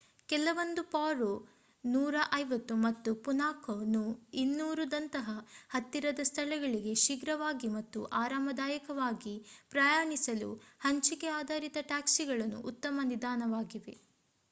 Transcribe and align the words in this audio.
ಕೆಲವೊಂದು 0.29 0.81
ಪಾರೋ 0.83 1.27
nu 1.83 1.99
150ಮತ್ತು 2.11 3.11
Punakha 3.25 3.75
nu 3.87 4.01
200ದಂತಹ 4.37 5.27
ಹತ್ತಿರದ 5.69 6.23
ಸ್ಥಳಗಳಿಗೆ 6.23 6.93
ಶೀಘ್ರವಾಗಿ 7.03 7.69
ಮತ್ತು 7.69 8.01
ಆರಾಮದಾಯಕವಾಗಿ 8.21 9.35
ಪ್ರಯಾಣಿಸಲು 9.71 10.49
ಹಂಚಿಕೆ 10.79 11.29
ಆಧಾರಿತ 11.39 11.77
ಟ್ಯಾಕ್ಸಿಗಳು 11.87 12.47
ಉತ್ತಮ 12.71 12.99
ವಿಧಾನವಾಗಿವೆ 13.05 13.95